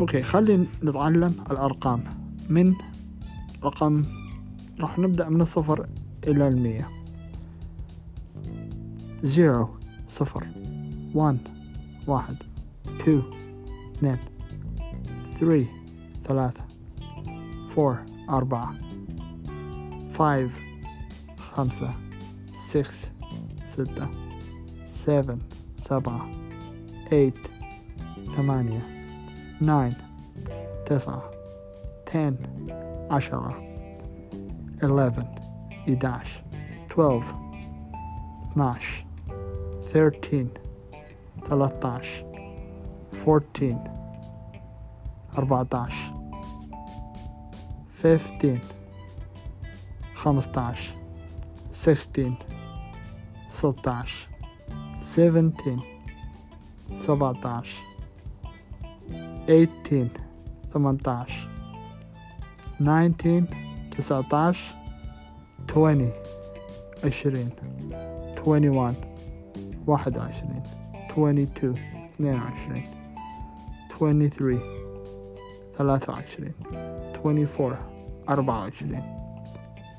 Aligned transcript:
OK 0.00 0.22
خلينا 0.22 0.66
نتعلم 0.82 1.34
الأرقام. 1.50 2.04
من 2.48 2.74
رقم 3.64 4.04
راح 4.80 4.98
نبدأ 4.98 5.28
من 5.28 5.40
الصفر 5.40 5.86
إلى 6.26 6.48
المية. 6.48 6.88
zero 9.22 9.68
صفر 10.08 10.46
one 11.14 11.50
واحد 12.06 12.36
two 12.98 13.22
اثنين 13.96 14.18
three 15.38 15.66
ثلاثة 16.24 16.64
four 17.74 17.96
أربعة 18.30 18.74
five 20.18 20.50
خمسة 21.38 21.94
six 22.72 22.86
ستة 23.66 24.08
seven 25.06 25.38
سبعة 25.76 26.30
eight 27.10 27.50
ثمانية. 28.36 28.93
nine 29.61 29.95
تسعة 30.85 31.31
ten 32.05 32.33
عشرة 33.11 33.63
eleven 34.81 35.25
إحداش 35.89 36.41
twelve 36.89 37.25
اثناش 38.51 39.05
thirteen 39.93 40.47
ثلاثتاش 41.45 42.23
fourteen 43.25 43.89
أربعتاش 45.37 45.93
fifteen 48.03 48.59
خمستاش 50.15 50.93
sixteen 51.85 52.33
ستاش 53.51 54.27
seventeen 55.15 55.81
سبعتاش 56.95 57.79
18 59.46 60.10
18 60.72 61.48
19 62.78 63.48
19 63.98 64.74
20 65.66 66.12
20 67.02 67.52
21 68.34 68.96
21 69.86 70.62
22 71.08 71.74
22 72.38 72.84
23 73.88 74.60
23 75.68 76.54
24 77.12 77.78
24 78.26 79.02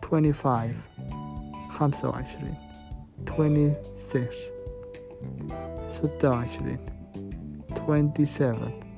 25 0.00 0.76
25 1.70 2.56
26 3.24 4.36
26 5.88 6.78
27 7.74 8.91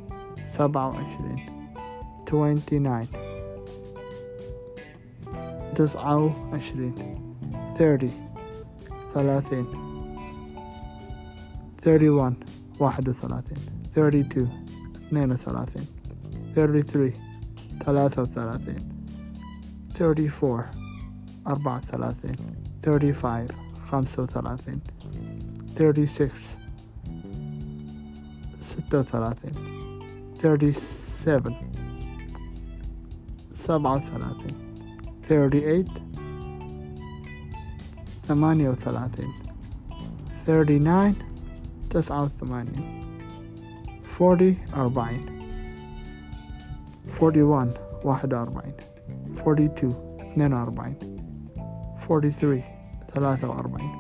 سبعة 0.54 0.88
وعشرين 0.88 1.46
twenty 2.26 2.80
nine 2.80 3.08
تسعة 5.76 6.18
وعشرين 6.52 6.94
thirty 7.78 8.10
ثلاثين 9.14 9.66
thirty 11.82 12.10
one 12.10 12.36
واحد 12.80 13.10
وثلاثين 13.10 13.58
thirty 13.96 14.24
two 14.34 14.48
اثنين 15.08 15.32
وثلاثين 15.32 15.86
thirty 16.56 16.84
three 16.84 17.14
ثلاثة 17.86 18.22
وثلاثين 18.22 18.90
thirty 19.94 20.28
four 20.28 20.66
أربعة 21.48 21.78
وثلاثين 21.78 22.36
thirty 22.84 23.14
five 23.14 23.52
خمسة 23.92 24.24
وثلاثين 24.24 24.82
thirty 25.76 26.06
six 26.06 26.32
ستة 28.60 29.00
وثلاثين 29.00 29.52
Thirty 30.45 30.73
seven 30.73 31.55
سبعة 33.53 33.97
وثلاثين 33.97 34.57
thirty 35.29 35.65
eight 35.65 35.89
ثمانية 38.29 38.69
وثلاثين 38.69 39.33
thirty 40.47 40.79
nine 40.79 41.15
تسعة 41.91 42.23
وثمانين 42.23 43.05
forty 44.05 44.77
أربعين 44.77 45.27
forty 47.09 47.43
one 47.43 47.71
واحد 48.05 48.35
وأربعين 48.35 48.75
اثنين 50.21 50.53
وأربعين 50.53 50.95
ثلاثة 53.15 53.49
وأربعين 53.49 53.91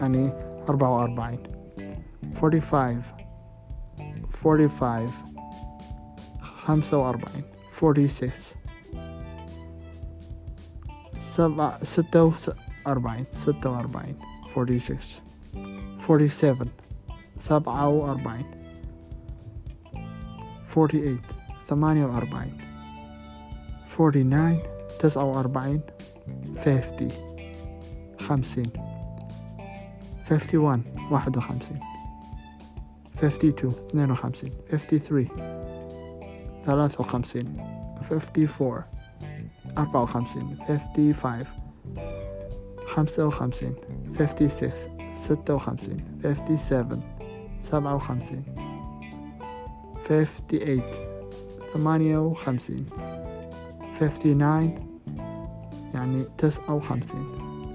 يعني 0.00 0.32
أربعة 0.68 0.90
وأربعين 0.90 1.59
forty 2.33 2.59
five 2.59 3.03
forty 4.29 4.67
five 4.67 5.09
خمسة 6.65 6.97
وأربعين 6.97 7.43
forty 7.71 8.07
six 8.07 8.55
سبعة 11.17 11.83
ستة 11.83 12.33
وأربعين 12.85 13.25
ستة 13.31 13.69
وأربعين 13.69 14.15
forty 14.53 14.79
six 14.79 15.21
forty 15.99 16.29
seven 16.29 16.67
سبعة 17.37 17.87
وأربعين 17.89 18.45
forty 20.65 20.97
eight 21.03 21.25
ثمانية 21.67 22.05
وأربعين 22.05 22.57
forty 23.87 24.23
nine 24.23 24.59
تسعة 24.99 25.23
وأربعين 25.23 25.81
fifty 26.55 27.11
خمسين 28.19 28.71
fifty 30.25 30.57
one 30.57 30.83
واحد 33.22 33.30
وخمسين 33.32 33.52
fifty 33.52 33.52
two 33.52 33.72
اثنين 33.88 34.10
وخمسين. 34.10 34.50
fifty 34.70 34.98
three 34.98 35.28
ثلاثة 36.66 37.00
وخمسين. 37.00 37.54
fifty 38.10 38.46
four 38.46 38.84
أربعة 39.78 40.02
وخمسين. 40.02 40.56
fifty 40.66 41.12
five 41.12 41.46
خمسة 42.86 43.26
وخمسين. 43.26 43.74
fifty 44.18 44.48
six 44.48 44.72
ستة 45.14 45.54
وخمسين. 45.54 45.96
fifty 46.22 46.56
seven 46.56 47.00
سبعة 47.60 47.94
وخمسين. 47.94 48.44
fifty 50.08 50.56
eight 50.56 50.94
ثمانية 51.74 52.18
وخمسين. 52.18 52.86
fifty 53.98 54.34
nine 54.34 54.80
يعني 55.94 56.24
تسعة 56.38 56.74
وخمسين. 56.74 57.26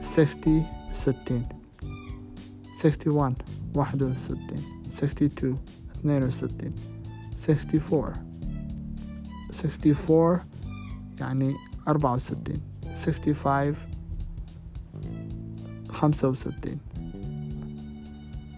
sixty 0.02 0.64
ستين. 0.94 1.48
sixty 2.82 3.10
one 4.96 5.04
واحد 5.04 5.24
وستين 5.24 5.30
sixty 5.30 5.30
two 5.30 5.56
اثنين 5.96 6.24
وستين. 6.24 6.74
sixty 7.36 7.80
four 7.80 8.14
sixty 9.52 9.94
four 9.94 10.40
يعني 11.20 11.56
أربعة 11.88 12.14
وستين. 12.14 12.62
sixty 12.94 13.34
five 13.34 13.76
خمسة 15.90 16.30
وستين. 16.30 16.80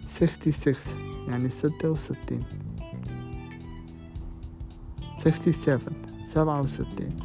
sixty 0.07 0.51
six 0.51 0.77
يعني 1.27 1.49
ستة 1.49 1.89
وستين. 1.89 2.43
sixty 5.17 5.51
seven 5.51 5.93
سبعة 6.27 6.61
وستين. 6.61 7.17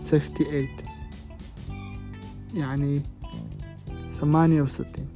sixty 0.00 0.44
eight 0.44 0.84
يعني 2.54 3.02
ثمانية 4.20 4.62
وستين. 4.62 5.08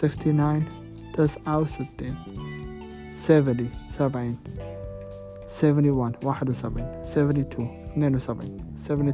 sixty 0.00 0.26
nine 0.26 0.85
تسعة 1.16 1.58
وستين 1.58 2.14
سبعين 3.12 3.70
سبعين 5.48 6.14
واحد 6.22 6.48
وسبعين 6.48 7.04
سبعين 7.04 7.48
تو 7.48 7.62
اثنين 7.62 8.16
وسبعين 8.16 8.72
سبعين 8.76 9.12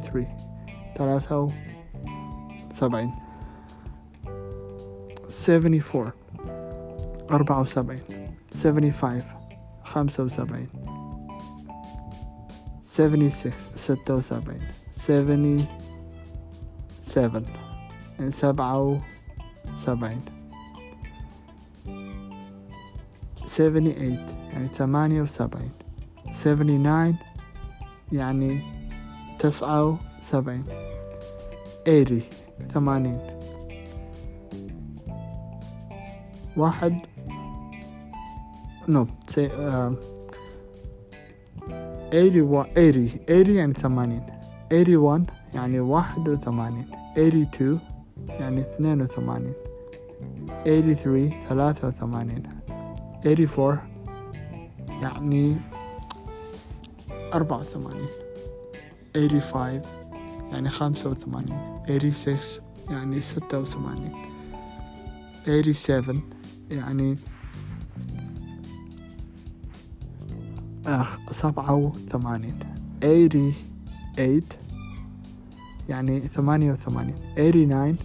ثلاثة 0.97 1.47
وسبعين 2.71 3.11
سبعين 5.29 5.81
أربعة 7.31 7.59
وسبعين 7.61 8.01
سبعين 8.51 8.93
خمسة 9.83 10.23
وسبعين 10.23 10.67
سبعين 12.81 13.29
ستة 13.75 14.15
وسبعين 14.15 14.61
سبعين 14.91 15.65
سبعة 18.29 19.01
وسبعين 19.73 20.42
78 23.45 24.17
يعني 24.53 24.67
ثمانية 24.67 25.21
وسبعين 25.21 25.71
79 26.25 27.15
يعني 28.11 28.59
تسعة 29.39 29.99
وسبعين 30.19 30.63
80 31.85 32.21
ثمانين 32.73 33.19
واحد 36.57 36.99
نو 38.87 39.07
سي 39.27 39.49
ايري 42.13 42.41
و 42.41 42.61
ايري 42.77 43.55
يعني 43.55 43.73
ثمانين 43.73 44.21
ايري 44.71 44.95
وان 44.95 45.25
يعني 45.53 45.79
واحد 45.79 46.27
وثمانين 46.27 46.85
ايري 47.17 47.45
تو 47.45 47.77
يعني 48.27 48.61
اثنين 48.61 49.01
وثمانين 49.01 49.53
ايري 50.65 50.95
ثري 50.95 51.33
ثلاثة 51.49 51.87
وثمانين 51.87 52.43
84 53.25 53.79
يعني 55.01 55.55
أربعة 57.33 57.59
وثمانين. 57.59 58.07
85 59.15 59.81
يعني 60.51 60.69
خمسة 60.69 61.09
وثمانين. 61.09 61.57
86 61.87 62.37
يعني 62.89 63.21
ستة 63.21 63.59
وثمانين. 63.59 64.11
87 65.45 66.21
يعني 66.71 67.17
آه 70.87 71.07
سبعة 71.31 71.73
وثمانين. 71.75 72.59
88 73.01 74.41
يعني 75.89 76.19
ثمانية 76.19 76.71
وثمانين. 76.71 77.15
89 77.35 77.97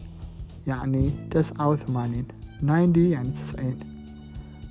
يعني 0.67 1.11
تسعة 1.31 1.69
وثمانين. 1.69 2.25
90 2.63 2.97
يعني 2.97 3.31
تسعين. 3.31 3.88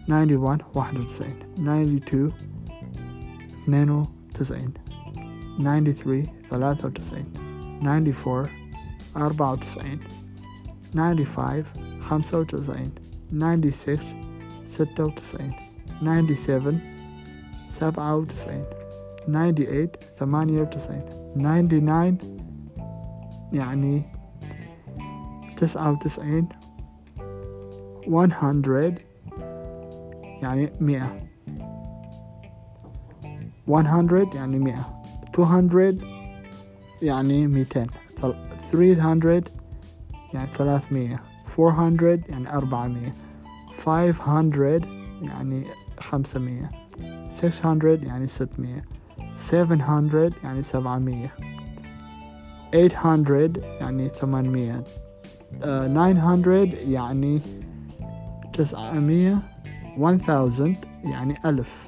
91 0.08 0.58
واحد 0.75 0.96
وتسعين 0.96 1.37
92 1.58 2.32
اثنين 3.64 3.90
وتسعين 3.90 4.73
93 5.58 6.26
ثلاثة 6.50 6.88
وتسعين 6.88 7.25
94 7.82 8.49
أربعة 9.17 9.52
وتسعين 9.52 9.99
95 10.94 11.64
خمسة 12.00 12.38
وتسعين 12.38 12.90
96 13.32 13.99
ستة 14.64 15.05
وتسعين 15.05 15.52
97 16.02 16.81
سبعة 17.69 18.17
وتسعين 18.17 18.64
98 19.26 19.88
ثمانية 20.19 20.61
وتسعين 20.61 21.02
99 21.37 22.19
يعني 23.52 24.02
تسعة 25.56 25.93
وتسعين 25.93 26.49
100 28.08 29.06
يعني 30.42 30.69
مئة. 30.81 31.18
100 33.68 34.36
يعني 34.36 34.60
مئة. 34.60 35.01
200 35.38 35.98
يعني 37.01 37.48
ميتين 37.48 37.88
300 38.72 39.44
يعني 40.34 40.51
ثلاثمية. 40.54 41.19
400 41.60 42.19
يعني 42.30 42.54
أربعمية. 42.57 43.16
500 43.78 44.81
يعني 45.22 45.63
خمسمية. 46.00 46.69
600 47.30 48.00
يعني 48.04 48.28
ستمية. 48.28 48.86
700 49.36 50.31
يعني 50.44 50.63
سبعمية. 50.63 51.31
800 52.74 53.51
يعني 53.80 54.10
ثمانمية. 54.10 54.83
uh, 55.62 55.66
900 55.66 56.74
يعني 56.92 57.42
تسعمية. 58.54 59.40
1000 59.97 60.29
يعني 61.03 61.35
ألف 61.45 61.88